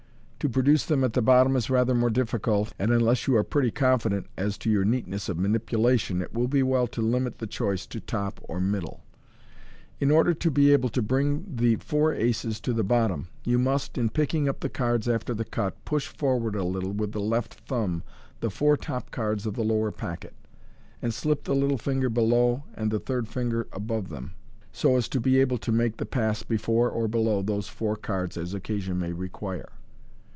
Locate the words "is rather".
1.55-1.93